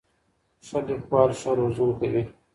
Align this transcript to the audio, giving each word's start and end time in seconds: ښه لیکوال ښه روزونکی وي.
ښه 0.67 0.79
لیکوال 0.87 1.29
ښه 1.39 1.51
روزونکی 1.59 2.07
وي. 2.13 2.23